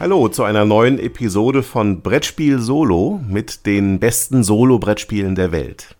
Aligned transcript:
Hallo 0.00 0.28
zu 0.28 0.42
einer 0.44 0.64
neuen 0.64 0.98
Episode 0.98 1.62
von 1.62 2.00
Brettspiel 2.00 2.58
Solo 2.58 3.20
mit 3.28 3.66
den 3.66 4.00
besten 4.00 4.42
Solo-Brettspielen 4.42 5.34
der 5.34 5.52
Welt. 5.52 5.94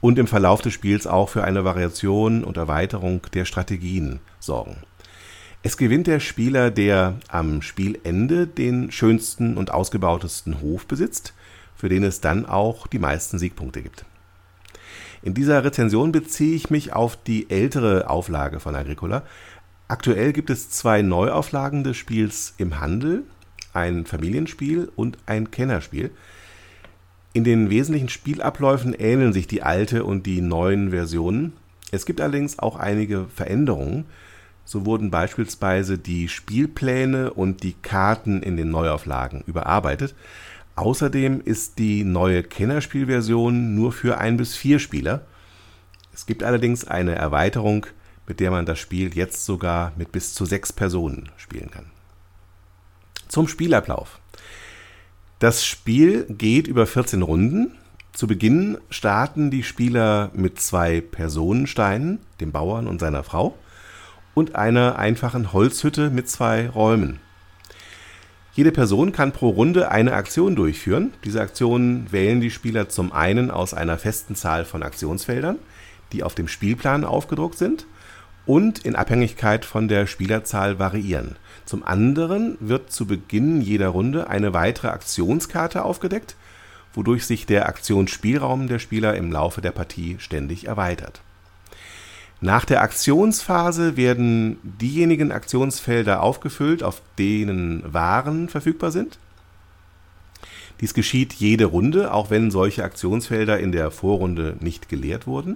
und 0.00 0.18
im 0.18 0.26
Verlauf 0.26 0.60
des 0.60 0.74
Spiels 0.74 1.06
auch 1.06 1.30
für 1.30 1.44
eine 1.44 1.64
Variation 1.64 2.44
und 2.44 2.58
Erweiterung 2.58 3.22
der 3.32 3.46
Strategien 3.46 4.20
sorgen. 4.38 4.76
Es 5.62 5.78
gewinnt 5.78 6.06
der 6.06 6.20
Spieler, 6.20 6.70
der 6.70 7.14
am 7.28 7.62
Spielende 7.62 8.46
den 8.46 8.92
schönsten 8.92 9.56
und 9.56 9.70
ausgebautesten 9.70 10.60
Hof 10.60 10.86
besitzt, 10.86 11.32
für 11.74 11.88
den 11.88 12.02
es 12.02 12.20
dann 12.20 12.44
auch 12.44 12.86
die 12.86 12.98
meisten 12.98 13.38
Siegpunkte 13.38 13.80
gibt. 13.80 14.04
In 15.24 15.32
dieser 15.32 15.64
Rezension 15.64 16.12
beziehe 16.12 16.54
ich 16.54 16.68
mich 16.68 16.92
auf 16.92 17.16
die 17.16 17.48
ältere 17.48 18.10
Auflage 18.10 18.60
von 18.60 18.76
Agricola. 18.76 19.22
Aktuell 19.88 20.34
gibt 20.34 20.50
es 20.50 20.68
zwei 20.68 21.00
Neuauflagen 21.00 21.82
des 21.82 21.96
Spiels 21.96 22.52
im 22.58 22.78
Handel, 22.78 23.22
ein 23.72 24.04
Familienspiel 24.04 24.92
und 24.96 25.16
ein 25.24 25.50
Kennerspiel. 25.50 26.10
In 27.32 27.42
den 27.42 27.70
wesentlichen 27.70 28.10
Spielabläufen 28.10 28.92
ähneln 28.92 29.32
sich 29.32 29.46
die 29.46 29.62
alte 29.62 30.04
und 30.04 30.26
die 30.26 30.42
neuen 30.42 30.90
Versionen. 30.90 31.54
Es 31.90 32.04
gibt 32.04 32.20
allerdings 32.20 32.58
auch 32.58 32.76
einige 32.76 33.24
Veränderungen. 33.34 34.04
So 34.66 34.84
wurden 34.84 35.10
beispielsweise 35.10 35.96
die 35.96 36.28
Spielpläne 36.28 37.32
und 37.32 37.62
die 37.62 37.76
Karten 37.80 38.42
in 38.42 38.58
den 38.58 38.70
Neuauflagen 38.70 39.42
überarbeitet. 39.46 40.14
Außerdem 40.76 41.40
ist 41.40 41.78
die 41.78 42.04
neue 42.04 42.42
Kennerspielversion 42.42 43.74
nur 43.74 43.92
für 43.92 44.18
ein 44.18 44.36
bis 44.36 44.56
vier 44.56 44.78
Spieler. 44.78 45.24
Es 46.12 46.26
gibt 46.26 46.42
allerdings 46.42 46.86
eine 46.86 47.14
Erweiterung, 47.14 47.86
mit 48.26 48.40
der 48.40 48.50
man 48.50 48.66
das 48.66 48.78
Spiel 48.78 49.14
jetzt 49.14 49.44
sogar 49.44 49.92
mit 49.96 50.10
bis 50.10 50.34
zu 50.34 50.44
sechs 50.44 50.72
Personen 50.72 51.30
spielen 51.36 51.70
kann. 51.70 51.86
Zum 53.28 53.46
Spielablauf. 53.48 54.20
Das 55.38 55.64
Spiel 55.64 56.24
geht 56.28 56.66
über 56.66 56.86
14 56.86 57.22
Runden. 57.22 57.72
Zu 58.12 58.26
Beginn 58.26 58.78
starten 58.90 59.50
die 59.50 59.62
Spieler 59.62 60.30
mit 60.34 60.60
zwei 60.60 61.00
Personensteinen, 61.00 62.20
dem 62.40 62.52
Bauern 62.52 62.86
und 62.86 63.00
seiner 63.00 63.24
Frau, 63.24 63.56
und 64.34 64.54
einer 64.54 64.98
einfachen 64.98 65.52
Holzhütte 65.52 66.10
mit 66.10 66.28
zwei 66.28 66.68
Räumen. 66.68 67.20
Jede 68.54 68.70
Person 68.70 69.10
kann 69.10 69.32
pro 69.32 69.48
Runde 69.48 69.90
eine 69.90 70.12
Aktion 70.12 70.54
durchführen. 70.54 71.12
Diese 71.24 71.40
Aktionen 71.40 72.12
wählen 72.12 72.40
die 72.40 72.52
Spieler 72.52 72.88
zum 72.88 73.12
einen 73.12 73.50
aus 73.50 73.74
einer 73.74 73.98
festen 73.98 74.36
Zahl 74.36 74.64
von 74.64 74.84
Aktionsfeldern, 74.84 75.58
die 76.12 76.22
auf 76.22 76.36
dem 76.36 76.46
Spielplan 76.46 77.04
aufgedruckt 77.04 77.58
sind 77.58 77.84
und 78.46 78.84
in 78.84 78.94
Abhängigkeit 78.94 79.64
von 79.64 79.88
der 79.88 80.06
Spielerzahl 80.06 80.78
variieren. 80.78 81.34
Zum 81.64 81.82
anderen 81.82 82.56
wird 82.60 82.92
zu 82.92 83.06
Beginn 83.06 83.60
jeder 83.60 83.88
Runde 83.88 84.28
eine 84.30 84.54
weitere 84.54 84.88
Aktionskarte 84.88 85.84
aufgedeckt, 85.84 86.36
wodurch 86.92 87.26
sich 87.26 87.46
der 87.46 87.66
Aktionsspielraum 87.68 88.68
der 88.68 88.78
Spieler 88.78 89.16
im 89.16 89.32
Laufe 89.32 89.62
der 89.62 89.72
Partie 89.72 90.14
ständig 90.20 90.68
erweitert 90.68 91.22
nach 92.44 92.66
der 92.66 92.82
Aktionsphase 92.82 93.96
werden 93.96 94.58
diejenigen 94.62 95.32
Aktionsfelder 95.32 96.22
aufgefüllt, 96.22 96.82
auf 96.82 97.00
denen 97.18 97.82
Waren 97.90 98.50
verfügbar 98.50 98.90
sind. 98.90 99.18
Dies 100.78 100.92
geschieht 100.92 101.32
jede 101.32 101.64
Runde, 101.64 102.12
auch 102.12 102.28
wenn 102.28 102.50
solche 102.50 102.84
Aktionsfelder 102.84 103.58
in 103.58 103.72
der 103.72 103.90
Vorrunde 103.90 104.58
nicht 104.60 104.90
geleert 104.90 105.26
wurden. 105.26 105.54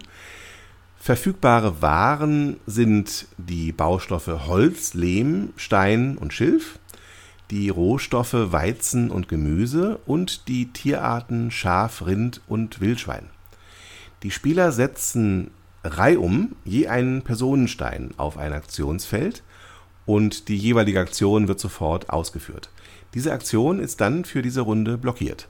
Verfügbare 0.99 1.82
Waren 1.82 2.56
sind 2.66 3.26
die 3.37 3.70
Baustoffe 3.72 4.47
Holz, 4.47 4.94
Lehm, 4.94 5.50
Stein 5.56 6.16
und 6.16 6.32
Schilf, 6.32 6.78
die 7.50 7.69
Rohstoffe 7.69 8.32
Weizen 8.32 9.10
und 9.10 9.28
Gemüse 9.28 10.00
und 10.06 10.49
die 10.49 10.72
Tierarten 10.72 11.50
Schaf, 11.50 12.06
Rind 12.06 12.41
und 12.49 12.81
Wildschwein. 12.81 13.28
Die 14.22 14.31
Spieler 14.31 14.72
setzen 14.72 15.50
reihum 15.88 16.56
je 16.65 16.88
einen 16.88 17.22
Personenstein 17.22 18.10
auf 18.16 18.38
ein 18.38 18.53
Aktionsfeld 18.53 19.43
und 20.06 20.49
die 20.49 20.56
jeweilige 20.56 21.00
Aktion 21.00 21.49
wird 21.49 21.60
sofort 21.60 22.10
ausgeführt. 22.10 22.71
Diese 23.15 23.32
Aktion 23.32 23.81
ist 23.81 24.00
dann 24.00 24.25
für 24.25 24.43
diese 24.43 24.60
Runde 24.60 24.99
blockiert. 24.99 25.49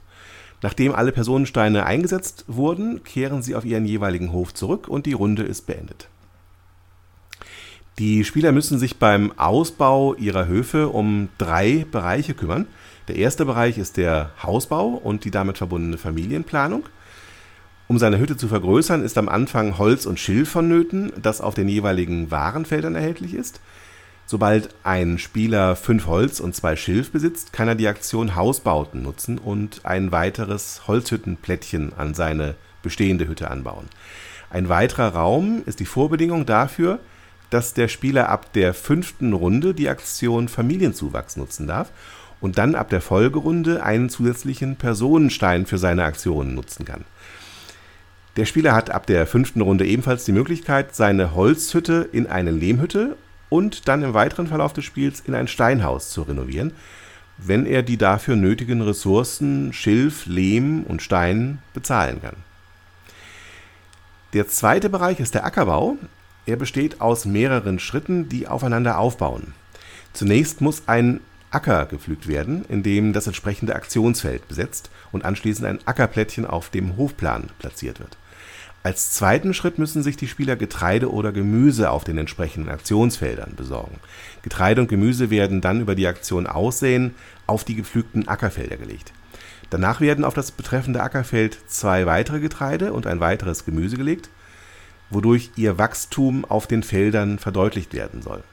Nachdem 0.61 0.93
alle 0.93 1.11
Personensteine 1.11 1.85
eingesetzt 1.85 2.45
wurden, 2.47 3.03
kehren 3.03 3.41
sie 3.41 3.55
auf 3.55 3.65
ihren 3.65 3.85
jeweiligen 3.85 4.31
Hof 4.33 4.53
zurück 4.53 4.87
und 4.87 5.05
die 5.05 5.13
Runde 5.13 5.43
ist 5.43 5.67
beendet. 5.67 6.09
Die 7.97 8.23
Spieler 8.23 8.51
müssen 8.53 8.79
sich 8.79 8.97
beim 8.97 9.37
Ausbau 9.37 10.15
ihrer 10.15 10.47
Höfe 10.47 10.89
um 10.89 11.29
drei 11.37 11.85
Bereiche 11.91 12.33
kümmern. 12.33 12.65
Der 13.09 13.17
erste 13.17 13.45
Bereich 13.45 13.77
ist 13.77 13.97
der 13.97 14.31
Hausbau 14.41 14.87
und 14.87 15.25
die 15.25 15.31
damit 15.31 15.57
verbundene 15.57 15.97
Familienplanung. 15.97 16.83
Um 17.89 17.97
seine 17.97 18.19
Hütte 18.19 18.37
zu 18.37 18.47
vergrößern, 18.47 19.03
ist 19.03 19.17
am 19.17 19.27
Anfang 19.27 19.79
Holz 19.79 20.05
und 20.05 20.19
Schilf 20.19 20.51
vonnöten, 20.51 21.11
das 21.19 21.41
auf 21.41 21.55
den 21.55 21.67
jeweiligen 21.67 22.29
Warenfeldern 22.29 22.93
erhältlich 22.93 23.33
ist. 23.33 23.61
Sobald 24.27 24.69
ein 24.83 25.17
Spieler 25.17 25.75
fünf 25.75 26.05
Holz 26.05 26.39
und 26.39 26.55
zwei 26.55 26.75
Schilf 26.75 27.09
besitzt, 27.09 27.51
kann 27.51 27.67
er 27.67 27.73
die 27.73 27.87
Aktion 27.87 28.35
Hausbauten 28.35 29.01
nutzen 29.01 29.39
und 29.39 29.87
ein 29.87 30.11
weiteres 30.11 30.83
Holzhüttenplättchen 30.87 31.93
an 31.97 32.13
seine 32.13 32.53
bestehende 32.83 33.27
Hütte 33.27 33.49
anbauen. 33.49 33.87
Ein 34.51 34.69
weiterer 34.69 35.15
Raum 35.15 35.63
ist 35.65 35.79
die 35.79 35.85
Vorbedingung 35.85 36.45
dafür, 36.45 36.99
dass 37.49 37.73
der 37.73 37.87
Spieler 37.87 38.29
ab 38.29 38.53
der 38.53 38.75
fünften 38.75 39.33
Runde 39.33 39.73
die 39.73 39.89
Aktion 39.89 40.47
Familienzuwachs 40.47 41.37
nutzen 41.37 41.65
darf 41.65 41.91
und 42.39 42.59
dann 42.59 42.75
ab 42.75 42.91
der 42.91 43.01
Folgerunde 43.01 43.81
einen 43.81 44.09
zusätzlichen 44.09 44.75
Personenstein 44.75 45.65
für 45.65 45.79
seine 45.79 46.03
Aktionen 46.03 46.53
nutzen 46.53 46.85
kann. 46.85 47.03
Der 48.35 48.45
Spieler 48.45 48.73
hat 48.73 48.89
ab 48.89 49.05
der 49.07 49.27
fünften 49.27 49.61
Runde 49.61 49.85
ebenfalls 49.85 50.23
die 50.23 50.31
Möglichkeit, 50.31 50.95
seine 50.95 51.35
Holzhütte 51.35 52.07
in 52.11 52.27
eine 52.27 52.51
Lehmhütte 52.51 53.17
und 53.49 53.87
dann 53.87 54.03
im 54.03 54.13
weiteren 54.13 54.47
Verlauf 54.47 54.73
des 54.73 54.85
Spiels 54.85 55.21
in 55.21 55.35
ein 55.35 55.47
Steinhaus 55.47 56.09
zu 56.11 56.21
renovieren, 56.21 56.71
wenn 57.37 57.65
er 57.65 57.83
die 57.83 57.97
dafür 57.97 58.35
nötigen 58.35 58.81
Ressourcen 58.81 59.73
Schilf, 59.73 60.25
Lehm 60.25 60.83
und 60.83 61.01
Stein 61.01 61.59
bezahlen 61.73 62.21
kann. 62.21 62.35
Der 64.33 64.47
zweite 64.47 64.89
Bereich 64.89 65.19
ist 65.19 65.33
der 65.33 65.45
Ackerbau. 65.45 65.97
Er 66.45 66.55
besteht 66.55 67.01
aus 67.01 67.25
mehreren 67.25 67.79
Schritten, 67.79 68.29
die 68.29 68.47
aufeinander 68.47 68.99
aufbauen. 68.99 69.53
Zunächst 70.13 70.61
muss 70.61 70.83
ein 70.87 71.21
Acker 71.51 71.85
gepflügt 71.85 72.27
werden, 72.27 72.65
indem 72.69 73.13
das 73.13 73.27
entsprechende 73.27 73.75
Aktionsfeld 73.75 74.47
besetzt 74.47 74.89
und 75.11 75.25
anschließend 75.25 75.67
ein 75.67 75.79
Ackerplättchen 75.85 76.45
auf 76.45 76.69
dem 76.69 76.97
Hofplan 76.97 77.49
platziert 77.59 77.99
wird. 77.99 78.17
Als 78.81 79.11
zweiten 79.11 79.53
Schritt 79.53 79.77
müssen 79.77 80.03
sich 80.03 80.15
die 80.15 80.29
Spieler 80.29 80.55
Getreide 80.55 81.11
oder 81.11 81.33
Gemüse 81.33 81.91
auf 81.91 82.05
den 82.05 82.17
entsprechenden 82.17 82.69
Aktionsfeldern 82.69 83.55
besorgen. 83.57 83.99
Getreide 84.41 84.81
und 84.81 84.87
Gemüse 84.87 85.29
werden 85.29 85.59
dann 85.59 85.81
über 85.81 85.95
die 85.95 86.07
Aktion 86.07 86.47
Aussehen 86.47 87.13
auf 87.45 87.65
die 87.65 87.75
gepflügten 87.75 88.29
Ackerfelder 88.29 88.77
gelegt. 88.77 89.11
Danach 89.69 89.99
werden 89.99 90.23
auf 90.23 90.33
das 90.33 90.51
betreffende 90.51 91.01
Ackerfeld 91.01 91.57
zwei 91.67 92.05
weitere 92.05 92.39
Getreide 92.39 92.93
und 92.93 93.05
ein 93.05 93.19
weiteres 93.19 93.65
Gemüse 93.65 93.97
gelegt, 93.97 94.29
wodurch 95.09 95.51
ihr 95.57 95.77
Wachstum 95.77 96.45
auf 96.45 96.65
den 96.65 96.81
Feldern 96.81 97.37
verdeutlicht 97.37 97.93
werden 97.93 98.21
soll. 98.21 98.43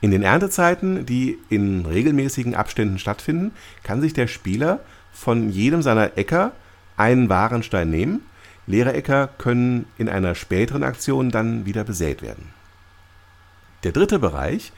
In 0.00 0.10
den 0.10 0.22
Erntezeiten, 0.22 1.06
die 1.06 1.38
in 1.48 1.86
regelmäßigen 1.86 2.54
Abständen 2.54 2.98
stattfinden, 2.98 3.52
kann 3.82 4.00
sich 4.00 4.12
der 4.12 4.26
Spieler 4.26 4.80
von 5.12 5.50
jedem 5.50 5.82
seiner 5.82 6.18
Äcker 6.18 6.52
einen 6.96 7.28
Warenstein 7.28 7.90
nehmen. 7.90 8.20
Leere 8.66 8.92
Äcker 8.92 9.28
können 9.38 9.86
in 9.96 10.08
einer 10.08 10.34
späteren 10.34 10.82
Aktion 10.82 11.30
dann 11.30 11.66
wieder 11.66 11.84
besät 11.84 12.20
werden. 12.20 12.50
Der 13.84 13.92
dritte 13.92 14.18
Bereich 14.18 14.72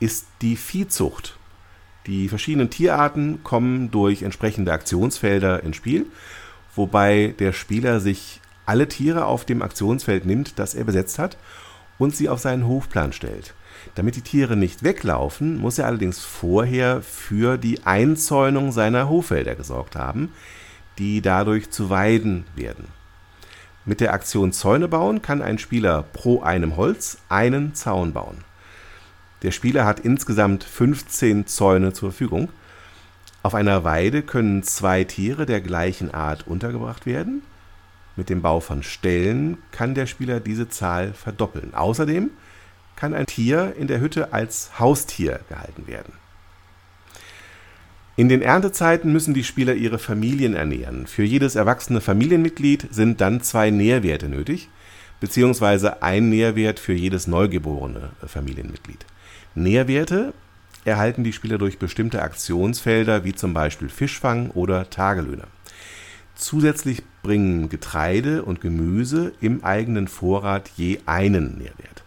ist 0.00 0.26
die 0.42 0.56
Viehzucht. 0.56 1.36
Die 2.06 2.28
verschiedenen 2.28 2.70
Tierarten 2.70 3.42
kommen 3.44 3.90
durch 3.90 4.22
entsprechende 4.22 4.72
Aktionsfelder 4.72 5.62
ins 5.62 5.76
Spiel, 5.76 6.06
wobei 6.74 7.34
der 7.38 7.52
Spieler 7.52 8.00
sich 8.00 8.40
alle 8.66 8.88
Tiere 8.88 9.26
auf 9.26 9.44
dem 9.44 9.62
Aktionsfeld 9.62 10.26
nimmt, 10.26 10.58
das 10.58 10.74
er 10.74 10.84
besetzt 10.84 11.18
hat, 11.18 11.36
und 11.98 12.16
sie 12.16 12.28
auf 12.28 12.40
seinen 12.40 12.66
Hofplan 12.66 13.12
stellt. 13.12 13.54
Damit 13.94 14.16
die 14.16 14.22
Tiere 14.22 14.56
nicht 14.56 14.82
weglaufen, 14.82 15.56
muss 15.56 15.78
er 15.78 15.86
allerdings 15.86 16.20
vorher 16.20 17.02
für 17.02 17.58
die 17.58 17.84
Einzäunung 17.84 18.72
seiner 18.72 19.08
Hoffelder 19.08 19.54
gesorgt 19.54 19.96
haben, 19.96 20.32
die 20.98 21.20
dadurch 21.20 21.70
zu 21.70 21.90
Weiden 21.90 22.44
werden. 22.56 22.88
Mit 23.84 24.00
der 24.00 24.14
Aktion 24.14 24.52
Zäune 24.52 24.88
bauen 24.88 25.20
kann 25.20 25.42
ein 25.42 25.58
Spieler 25.58 26.02
pro 26.02 26.42
einem 26.42 26.76
Holz 26.76 27.18
einen 27.28 27.74
Zaun 27.74 28.12
bauen. 28.14 28.38
Der 29.42 29.50
Spieler 29.50 29.84
hat 29.84 30.00
insgesamt 30.00 30.64
15 30.64 31.46
Zäune 31.46 31.92
zur 31.92 32.10
Verfügung. 32.10 32.48
Auf 33.42 33.54
einer 33.54 33.84
Weide 33.84 34.22
können 34.22 34.62
zwei 34.62 35.04
Tiere 35.04 35.44
der 35.44 35.60
gleichen 35.60 36.14
Art 36.14 36.46
untergebracht 36.46 37.04
werden. 37.04 37.42
Mit 38.16 38.30
dem 38.30 38.40
Bau 38.40 38.60
von 38.60 38.82
Ställen 38.82 39.58
kann 39.70 39.94
der 39.94 40.06
Spieler 40.06 40.40
diese 40.40 40.70
Zahl 40.70 41.12
verdoppeln. 41.12 41.74
Außerdem 41.74 42.30
kann 42.96 43.14
ein 43.14 43.26
Tier 43.26 43.74
in 43.78 43.86
der 43.86 44.00
Hütte 44.00 44.32
als 44.32 44.78
Haustier 44.78 45.40
gehalten 45.48 45.86
werden. 45.86 46.12
In 48.16 48.28
den 48.28 48.42
Erntezeiten 48.42 49.12
müssen 49.12 49.34
die 49.34 49.42
Spieler 49.42 49.74
ihre 49.74 49.98
Familien 49.98 50.54
ernähren. 50.54 51.08
Für 51.08 51.24
jedes 51.24 51.56
erwachsene 51.56 52.00
Familienmitglied 52.00 52.86
sind 52.92 53.20
dann 53.20 53.40
zwei 53.40 53.70
Nährwerte 53.70 54.28
nötig, 54.28 54.68
beziehungsweise 55.18 56.00
ein 56.02 56.28
Nährwert 56.28 56.78
für 56.78 56.92
jedes 56.92 57.26
neugeborene 57.26 58.10
Familienmitglied. 58.24 59.04
Nährwerte 59.56 60.32
erhalten 60.84 61.24
die 61.24 61.32
Spieler 61.32 61.58
durch 61.58 61.78
bestimmte 61.80 62.22
Aktionsfelder 62.22 63.24
wie 63.24 63.34
zum 63.34 63.52
Beispiel 63.52 63.88
Fischfang 63.88 64.50
oder 64.50 64.90
Tagelöhne. 64.90 65.44
Zusätzlich 66.36 67.02
bringen 67.22 67.68
Getreide 67.68 68.44
und 68.44 68.60
Gemüse 68.60 69.32
im 69.40 69.64
eigenen 69.64 70.06
Vorrat 70.06 70.70
je 70.76 71.00
einen 71.06 71.58
Nährwert. 71.58 72.03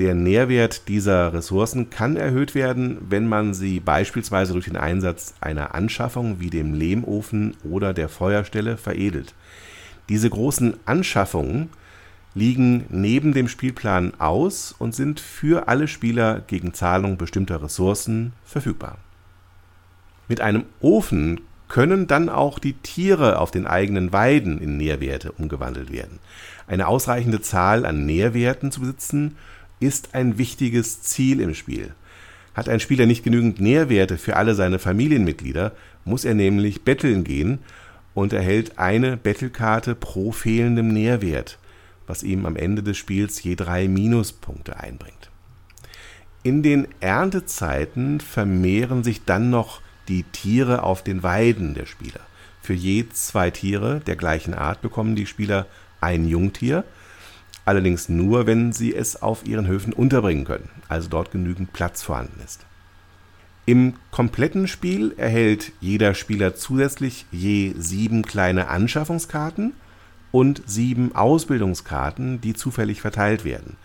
Der 0.00 0.14
Nährwert 0.14 0.88
dieser 0.88 1.34
Ressourcen 1.34 1.90
kann 1.90 2.16
erhöht 2.16 2.54
werden, 2.54 2.96
wenn 3.10 3.28
man 3.28 3.52
sie 3.52 3.80
beispielsweise 3.80 4.54
durch 4.54 4.64
den 4.64 4.78
Einsatz 4.78 5.34
einer 5.42 5.74
Anschaffung 5.74 6.40
wie 6.40 6.48
dem 6.48 6.72
Lehmofen 6.72 7.54
oder 7.64 7.92
der 7.92 8.08
Feuerstelle 8.08 8.78
veredelt. 8.78 9.34
Diese 10.08 10.30
großen 10.30 10.74
Anschaffungen 10.86 11.68
liegen 12.32 12.86
neben 12.88 13.34
dem 13.34 13.46
Spielplan 13.46 14.14
aus 14.18 14.74
und 14.78 14.94
sind 14.94 15.20
für 15.20 15.68
alle 15.68 15.86
Spieler 15.86 16.40
gegen 16.46 16.72
Zahlung 16.72 17.18
bestimmter 17.18 17.62
Ressourcen 17.62 18.32
verfügbar. 18.42 18.96
Mit 20.28 20.40
einem 20.40 20.64
Ofen 20.80 21.42
können 21.68 22.06
dann 22.06 22.30
auch 22.30 22.58
die 22.58 22.72
Tiere 22.72 23.38
auf 23.38 23.50
den 23.50 23.66
eigenen 23.66 24.14
Weiden 24.14 24.62
in 24.62 24.78
Nährwerte 24.78 25.32
umgewandelt 25.32 25.92
werden. 25.92 26.20
Eine 26.66 26.88
ausreichende 26.88 27.42
Zahl 27.42 27.84
an 27.84 28.06
Nährwerten 28.06 28.72
zu 28.72 28.80
besitzen, 28.80 29.36
ist 29.80 30.14
ein 30.14 30.38
wichtiges 30.38 31.02
Ziel 31.02 31.40
im 31.40 31.54
Spiel. 31.54 31.94
Hat 32.54 32.68
ein 32.68 32.80
Spieler 32.80 33.06
nicht 33.06 33.24
genügend 33.24 33.60
Nährwerte 33.60 34.18
für 34.18 34.36
alle 34.36 34.54
seine 34.54 34.78
Familienmitglieder, 34.78 35.72
muss 36.04 36.24
er 36.24 36.34
nämlich 36.34 36.82
betteln 36.82 37.24
gehen 37.24 37.58
und 38.14 38.32
erhält 38.32 38.78
eine 38.78 39.16
Bettelkarte 39.16 39.94
pro 39.94 40.32
fehlendem 40.32 40.88
Nährwert 40.88 41.58
was 42.10 42.24
ihm 42.24 42.44
am 42.44 42.56
Ende 42.56 42.82
des 42.82 42.98
Spiels 42.98 43.40
je 43.40 43.54
drei 43.54 43.86
Minuspunkte 43.86 44.80
einbringt. 44.80 45.30
In 46.42 46.64
den 46.64 46.88
Erntezeiten 46.98 48.18
vermehren 48.18 49.04
sich 49.04 49.24
dann 49.24 49.48
noch 49.48 49.80
die 50.08 50.24
Tiere 50.24 50.82
auf 50.82 51.04
den 51.04 51.22
Weiden 51.22 51.74
der 51.74 51.86
Spieler. 51.86 52.20
Für 52.62 52.74
je 52.74 53.08
zwei 53.10 53.52
Tiere 53.52 54.00
der 54.00 54.16
gleichen 54.16 54.54
Art 54.54 54.82
bekommen 54.82 55.14
die 55.14 55.26
Spieler 55.26 55.66
ein 56.00 56.26
Jungtier, 56.26 56.82
allerdings 57.70 58.08
nur, 58.08 58.48
wenn 58.48 58.72
sie 58.72 58.92
es 58.92 59.22
auf 59.22 59.46
ihren 59.46 59.68
Höfen 59.68 59.92
unterbringen 59.92 60.44
können, 60.44 60.68
also 60.88 61.08
dort 61.08 61.30
genügend 61.30 61.72
Platz 61.72 62.02
vorhanden 62.02 62.40
ist. 62.44 62.66
Im 63.64 63.94
kompletten 64.10 64.66
Spiel 64.66 65.14
erhält 65.16 65.70
jeder 65.80 66.14
Spieler 66.14 66.56
zusätzlich 66.56 67.26
je 67.30 67.72
sieben 67.78 68.22
kleine 68.22 68.66
Anschaffungskarten 68.66 69.74
und 70.32 70.62
sieben 70.66 71.14
Ausbildungskarten, 71.14 72.40
die 72.40 72.54
zufällig 72.54 73.00
verteilt 73.00 73.44
werden. 73.44 73.76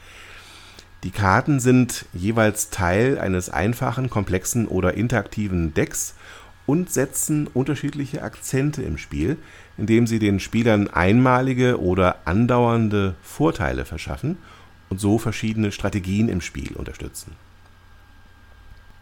Die 1.04 1.12
Karten 1.12 1.60
sind 1.60 2.06
jeweils 2.12 2.72
Teil 2.72 3.20
eines 3.20 3.52
einfachen, 3.52 4.10
komplexen 4.10 4.68
oder 4.68 4.96
interaktiven 4.96 5.76
Decks 5.76 6.16
und 6.66 6.92
setzen 6.92 7.46
unterschiedliche 7.54 8.24
Akzente 8.24 8.82
im 8.82 8.98
Spiel, 8.98 9.38
indem 9.78 10.08
sie 10.08 10.20
den 10.20 10.40
Spielern 10.40 10.88
einmalige 10.88 11.82
oder 11.82 12.18
andauernde 12.26 13.16
Vorteile 13.22 13.86
verschaffen 13.86 14.38
und 14.90 15.00
so 15.00 15.18
verschiedene 15.18 15.72
Strategien 15.72 16.30
im 16.30 16.42
Spiel 16.42 16.74
unterstützen. 16.74 17.34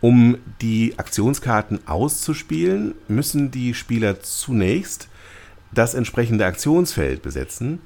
Um 0.02 0.38
die 0.62 0.96
Aktionskarten 0.98 1.88
auszuspielen, 1.88 2.94
müssen 3.08 3.52
die 3.52 3.74
Spieler 3.74 4.22
zunächst 4.22 5.08
das 5.72 5.94
entsprechende 5.94 6.46
Aktionsfeld 6.46 7.22
besetzen 7.22 7.80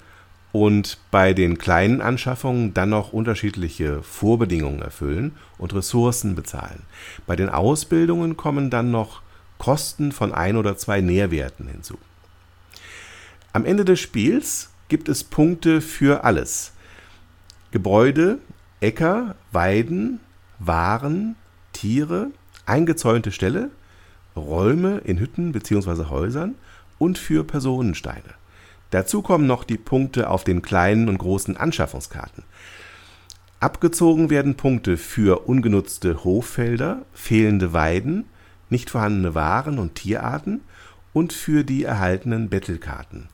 und 0.51 0.98
bei 1.12 1.34
den 1.34 1.60
kleinen 1.60 2.01
Anschaffungen 2.01 2.74
dann 2.74 2.89
noch 2.89 3.13
unterschiedliche 3.13 4.01
Vorbedingungen 4.01 4.82
erfüllen 4.82 5.34
und 5.60 5.75
Ressourcen 5.75 6.34
bezahlen. 6.34 6.82
Bei 7.27 7.36
den 7.36 7.50
Ausbildungen 7.50 8.36
kommen 8.36 8.72
dann 8.72 8.89
noch 8.89 9.22
Kosten 9.60 10.12
von 10.12 10.34
ein 10.34 10.56
oder 10.56 10.77
zwei 10.77 11.01
Nährwerten 11.01 11.67
hinzu. 11.67 11.98
Am 13.57 13.65
Ende 13.65 13.85
des 13.85 13.99
Spiels 13.99 14.69
gibt 14.87 15.09
es 15.09 15.23
Punkte 15.23 15.81
für 15.81 16.23
alles. 16.23 16.73
Gebäude, 17.71 18.37
Äcker, 18.81 19.33
Weiden, 19.51 20.19
Waren, 20.59 21.35
Tiere, 21.73 22.27
eingezäunte 22.67 23.31
Ställe, 23.31 23.71
Räume 24.35 24.99
in 24.99 25.17
Hütten 25.17 25.53
bzw. 25.53 26.05
Häusern 26.11 26.53
und 26.99 27.17
für 27.17 27.43
Personensteine. 27.43 28.35
Dazu 28.91 29.23
kommen 29.23 29.47
noch 29.47 29.63
die 29.63 29.79
Punkte 29.79 30.29
auf 30.29 30.43
den 30.43 30.61
kleinen 30.61 31.09
und 31.09 31.17
großen 31.17 31.57
Anschaffungskarten. 31.57 32.43
Abgezogen 33.59 34.29
werden 34.29 34.53
Punkte 34.53 34.97
für 34.97 35.47
ungenutzte 35.47 36.23
Hoffelder, 36.23 37.07
fehlende 37.11 37.73
Weiden, 37.73 38.25
nicht 38.69 38.91
vorhandene 38.91 39.33
Waren 39.33 39.79
und 39.79 39.95
Tierarten 39.95 40.61
und 41.11 41.33
für 41.33 41.63
die 41.63 41.85
erhaltenen 41.85 42.49
Bettelkarten. 42.49 43.29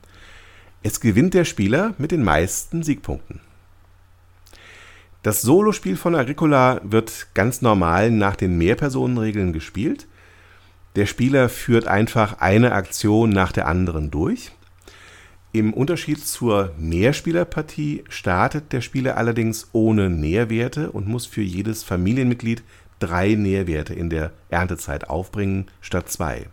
Es 0.86 1.00
gewinnt 1.00 1.32
der 1.32 1.46
Spieler 1.46 1.94
mit 1.96 2.10
den 2.10 2.22
meisten 2.22 2.82
Siegpunkten. 2.82 3.40
Das 5.22 5.40
Solospiel 5.40 5.96
von 5.96 6.14
Agricola 6.14 6.78
wird 6.84 7.28
ganz 7.32 7.62
normal 7.62 8.10
nach 8.10 8.36
den 8.36 8.58
Mehrpersonenregeln 8.58 9.54
gespielt. 9.54 10.06
Der 10.94 11.06
Spieler 11.06 11.48
führt 11.48 11.86
einfach 11.86 12.40
eine 12.40 12.72
Aktion 12.72 13.30
nach 13.30 13.50
der 13.50 13.66
anderen 13.66 14.10
durch. 14.10 14.52
Im 15.52 15.72
Unterschied 15.72 16.22
zur 16.22 16.74
Mehrspielerpartie 16.76 18.04
startet 18.10 18.74
der 18.74 18.82
Spieler 18.82 19.16
allerdings 19.16 19.70
ohne 19.72 20.10
Nährwerte 20.10 20.92
und 20.92 21.08
muss 21.08 21.24
für 21.24 21.40
jedes 21.40 21.82
Familienmitglied 21.82 22.62
drei 22.98 23.36
Nährwerte 23.36 23.94
in 23.94 24.10
der 24.10 24.32
Erntezeit 24.50 25.08
aufbringen 25.08 25.68
statt 25.80 26.10
zwei. 26.10 26.44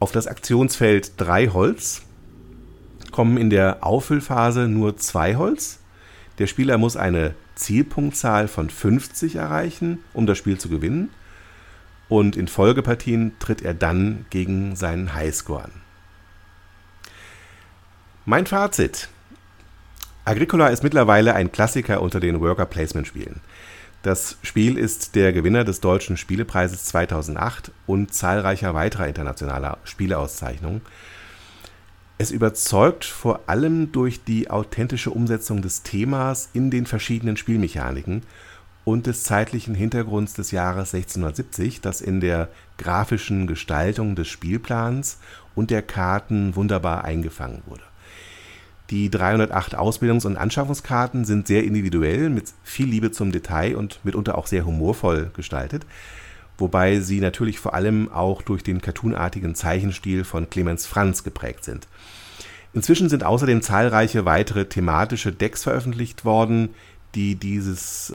Auf 0.00 0.10
das 0.10 0.26
Aktionsfeld 0.26 1.12
drei 1.18 1.46
Holz 1.46 2.02
kommen 3.18 3.36
in 3.36 3.50
der 3.50 3.78
Auffüllphase 3.84 4.68
nur 4.68 4.96
zwei 4.96 5.34
Holz. 5.34 5.80
Der 6.38 6.46
Spieler 6.46 6.78
muss 6.78 6.96
eine 6.96 7.34
Zielpunktzahl 7.56 8.46
von 8.46 8.70
50 8.70 9.34
erreichen, 9.34 10.04
um 10.12 10.24
das 10.24 10.38
Spiel 10.38 10.56
zu 10.56 10.68
gewinnen. 10.68 11.10
Und 12.08 12.36
in 12.36 12.46
Folgepartien 12.46 13.32
tritt 13.40 13.60
er 13.62 13.74
dann 13.74 14.24
gegen 14.30 14.76
seinen 14.76 15.14
Highscore 15.14 15.64
an. 15.64 15.72
Mein 18.24 18.46
Fazit. 18.46 19.08
Agricola 20.24 20.68
ist 20.68 20.84
mittlerweile 20.84 21.34
ein 21.34 21.50
Klassiker 21.50 22.02
unter 22.02 22.20
den 22.20 22.40
Worker 22.40 22.66
Placement 22.66 23.08
Spielen. 23.08 23.40
Das 24.04 24.38
Spiel 24.44 24.78
ist 24.78 25.16
der 25.16 25.32
Gewinner 25.32 25.64
des 25.64 25.80
Deutschen 25.80 26.16
Spielepreises 26.16 26.84
2008 26.84 27.72
und 27.84 28.14
zahlreicher 28.14 28.74
weiterer 28.74 29.08
internationaler 29.08 29.78
Spieleauszeichnungen. 29.82 30.82
Es 32.20 32.32
überzeugt 32.32 33.04
vor 33.04 33.42
allem 33.46 33.92
durch 33.92 34.24
die 34.24 34.50
authentische 34.50 35.10
Umsetzung 35.10 35.62
des 35.62 35.84
Themas 35.84 36.48
in 36.52 36.68
den 36.68 36.84
verschiedenen 36.84 37.36
Spielmechaniken 37.36 38.24
und 38.84 39.06
des 39.06 39.22
zeitlichen 39.22 39.76
Hintergrunds 39.76 40.34
des 40.34 40.50
Jahres 40.50 40.94
1670, 40.94 41.80
das 41.80 42.00
in 42.00 42.18
der 42.20 42.48
grafischen 42.76 43.46
Gestaltung 43.46 44.16
des 44.16 44.26
Spielplans 44.26 45.18
und 45.54 45.70
der 45.70 45.82
Karten 45.82 46.56
wunderbar 46.56 47.04
eingefangen 47.04 47.62
wurde. 47.66 47.84
Die 48.90 49.10
308 49.10 49.78
Ausbildungs- 49.78 50.26
und 50.26 50.36
Anschaffungskarten 50.36 51.24
sind 51.24 51.46
sehr 51.46 51.62
individuell, 51.62 52.30
mit 52.30 52.52
viel 52.64 52.88
Liebe 52.88 53.12
zum 53.12 53.30
Detail 53.30 53.76
und 53.76 54.00
mitunter 54.02 54.36
auch 54.36 54.48
sehr 54.48 54.66
humorvoll 54.66 55.30
gestaltet, 55.34 55.86
wobei 56.58 57.00
sie 57.00 57.20
natürlich 57.20 57.58
vor 57.58 57.74
allem 57.74 58.10
auch 58.12 58.42
durch 58.42 58.62
den 58.62 58.82
cartoonartigen 58.82 59.54
Zeichenstil 59.54 60.24
von 60.24 60.50
Clemens 60.50 60.86
Franz 60.86 61.24
geprägt 61.24 61.64
sind. 61.64 61.88
Inzwischen 62.74 63.08
sind 63.08 63.24
außerdem 63.24 63.62
zahlreiche 63.62 64.24
weitere 64.24 64.66
thematische 64.66 65.32
Decks 65.32 65.62
veröffentlicht 65.62 66.24
worden, 66.24 66.74
die 67.14 67.36
dieses 67.36 68.10
äh, 68.10 68.14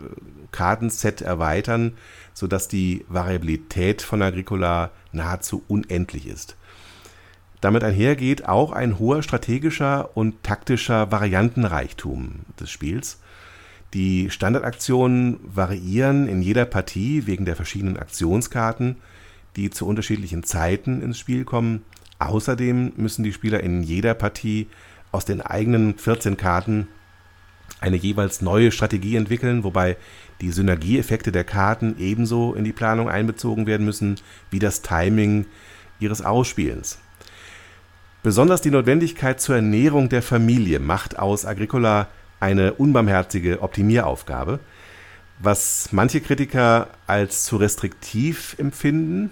Kartenset 0.51 1.21
erweitern, 1.21 1.93
sodass 2.33 2.67
die 2.67 3.05
Variabilität 3.09 4.01
von 4.01 4.21
Agricola 4.21 4.91
nahezu 5.11 5.63
unendlich 5.67 6.27
ist. 6.27 6.55
Damit 7.61 7.83
einhergeht 7.83 8.47
auch 8.47 8.71
ein 8.73 8.99
hoher 8.99 9.23
strategischer 9.23 10.15
und 10.15 10.43
taktischer 10.43 11.11
Variantenreichtum 11.11 12.41
des 12.59 12.69
Spiels. 12.69 13.19
Die 13.93 14.31
Standardaktionen 14.31 15.39
variieren 15.43 16.27
in 16.27 16.41
jeder 16.41 16.65
Partie 16.65 17.27
wegen 17.27 17.45
der 17.45 17.55
verschiedenen 17.55 17.97
Aktionskarten, 17.97 18.97
die 19.55 19.69
zu 19.69 19.85
unterschiedlichen 19.85 20.43
Zeiten 20.43 21.01
ins 21.03 21.19
Spiel 21.19 21.45
kommen. 21.45 21.83
Außerdem 22.17 22.93
müssen 22.97 23.23
die 23.23 23.33
Spieler 23.33 23.59
in 23.59 23.83
jeder 23.83 24.15
Partie 24.15 24.67
aus 25.11 25.25
den 25.25 25.41
eigenen 25.41 25.95
14 25.99 26.37
Karten 26.37 26.87
eine 27.81 27.97
jeweils 27.97 28.41
neue 28.41 28.71
Strategie 28.71 29.15
entwickeln, 29.15 29.63
wobei 29.63 29.97
die 30.41 30.51
Synergieeffekte 30.51 31.31
der 31.31 31.43
Karten 31.43 31.95
ebenso 31.99 32.55
in 32.55 32.63
die 32.63 32.73
Planung 32.73 33.09
einbezogen 33.09 33.67
werden 33.67 33.85
müssen 33.85 34.15
wie 34.49 34.59
das 34.59 34.81
Timing 34.81 35.45
ihres 35.99 36.23
Ausspielens. 36.23 36.97
Besonders 38.23 38.61
die 38.61 38.71
Notwendigkeit 38.71 39.39
zur 39.39 39.55
Ernährung 39.55 40.09
der 40.09 40.21
Familie 40.23 40.79
macht 40.79 41.19
aus 41.19 41.45
Agricola 41.45 42.07
eine 42.43 42.73
unbarmherzige 42.73 43.61
Optimieraufgabe, 43.61 44.59
was 45.39 45.89
manche 45.93 46.19
Kritiker 46.19 46.89
als 47.07 47.45
zu 47.45 47.55
restriktiv 47.55 48.57
empfinden. 48.59 49.31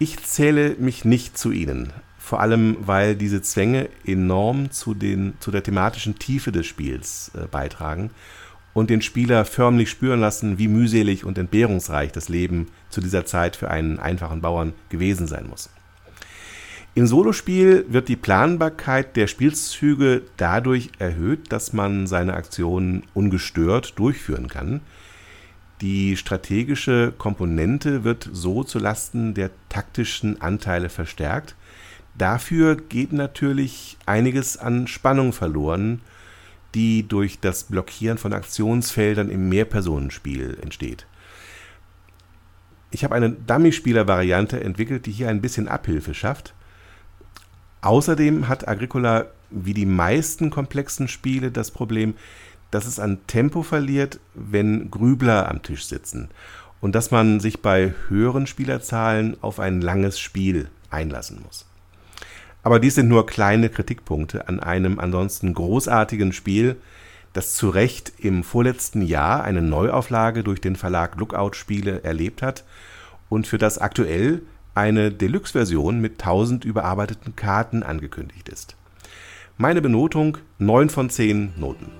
Ich 0.00 0.20
zähle 0.24 0.74
mich 0.80 1.04
nicht 1.04 1.38
zu 1.38 1.52
ihnen, 1.52 1.92
vor 2.18 2.40
allem 2.40 2.78
weil 2.80 3.14
diese 3.14 3.42
Zwänge 3.42 3.88
enorm 4.04 4.72
zu, 4.72 4.92
den, 4.92 5.34
zu 5.38 5.52
der 5.52 5.62
thematischen 5.62 6.18
Tiefe 6.18 6.50
des 6.50 6.66
Spiels 6.66 7.30
äh, 7.34 7.46
beitragen 7.46 8.10
und 8.74 8.90
den 8.90 9.00
Spieler 9.00 9.44
förmlich 9.44 9.88
spüren 9.88 10.18
lassen, 10.18 10.58
wie 10.58 10.66
mühselig 10.66 11.24
und 11.24 11.38
entbehrungsreich 11.38 12.10
das 12.10 12.28
Leben 12.28 12.66
zu 12.90 13.00
dieser 13.00 13.24
Zeit 13.24 13.54
für 13.54 13.70
einen 13.70 14.00
einfachen 14.00 14.40
Bauern 14.40 14.72
gewesen 14.88 15.28
sein 15.28 15.46
muss. 15.48 15.70
Im 16.98 17.06
Solospiel 17.06 17.86
wird 17.88 18.08
die 18.08 18.16
Planbarkeit 18.16 19.14
der 19.14 19.28
Spielzüge 19.28 20.22
dadurch 20.36 20.90
erhöht, 20.98 21.52
dass 21.52 21.72
man 21.72 22.08
seine 22.08 22.34
Aktionen 22.34 23.04
ungestört 23.14 23.96
durchführen 24.00 24.48
kann. 24.48 24.80
Die 25.80 26.16
strategische 26.16 27.14
Komponente 27.16 28.02
wird 28.02 28.28
so 28.32 28.64
zulasten 28.64 29.32
der 29.32 29.50
taktischen 29.68 30.42
Anteile 30.42 30.88
verstärkt. 30.88 31.54
Dafür 32.16 32.74
geht 32.74 33.12
natürlich 33.12 33.96
einiges 34.04 34.56
an 34.56 34.88
Spannung 34.88 35.32
verloren, 35.32 36.00
die 36.74 37.06
durch 37.06 37.38
das 37.38 37.62
Blockieren 37.62 38.18
von 38.18 38.32
Aktionsfeldern 38.32 39.30
im 39.30 39.48
Mehrpersonenspiel 39.48 40.58
entsteht. 40.62 41.06
Ich 42.90 43.04
habe 43.04 43.14
eine 43.14 43.30
Dummy-Spieler-Variante 43.30 44.58
entwickelt, 44.60 45.06
die 45.06 45.12
hier 45.12 45.28
ein 45.28 45.40
bisschen 45.40 45.68
Abhilfe 45.68 46.12
schafft. 46.12 46.54
Außerdem 47.80 48.48
hat 48.48 48.66
Agricola 48.66 49.26
wie 49.50 49.74
die 49.74 49.86
meisten 49.86 50.50
komplexen 50.50 51.08
Spiele 51.08 51.50
das 51.50 51.70
Problem, 51.70 52.14
dass 52.70 52.86
es 52.86 52.98
an 52.98 53.20
Tempo 53.26 53.62
verliert, 53.62 54.20
wenn 54.34 54.90
Grübler 54.90 55.48
am 55.48 55.62
Tisch 55.62 55.86
sitzen 55.86 56.28
und 56.80 56.94
dass 56.94 57.10
man 57.10 57.40
sich 57.40 57.62
bei 57.62 57.94
höheren 58.08 58.46
Spielerzahlen 58.46 59.36
auf 59.40 59.58
ein 59.58 59.80
langes 59.80 60.20
Spiel 60.20 60.68
einlassen 60.90 61.40
muss. 61.42 61.66
Aber 62.62 62.78
dies 62.80 62.96
sind 62.96 63.08
nur 63.08 63.26
kleine 63.26 63.68
Kritikpunkte 63.68 64.48
an 64.48 64.60
einem 64.60 64.98
ansonsten 64.98 65.54
großartigen 65.54 66.32
Spiel, 66.32 66.76
das 67.32 67.54
zu 67.54 67.70
Recht 67.70 68.12
im 68.18 68.42
vorletzten 68.42 69.02
Jahr 69.02 69.44
eine 69.44 69.62
Neuauflage 69.62 70.42
durch 70.42 70.60
den 70.60 70.76
Verlag 70.76 71.16
Lookout 71.16 71.54
Spiele 71.54 72.02
erlebt 72.02 72.42
hat 72.42 72.64
und 73.28 73.46
für 73.46 73.58
das 73.58 73.78
aktuell 73.78 74.42
eine 74.74 75.10
Deluxe-Version 75.10 76.00
mit 76.00 76.20
1000 76.20 76.64
überarbeiteten 76.64 77.36
Karten 77.36 77.82
angekündigt 77.82 78.48
ist. 78.48 78.76
Meine 79.56 79.82
Benotung 79.82 80.38
9 80.58 80.88
von 80.88 81.10
10 81.10 81.54
Noten. 81.56 81.97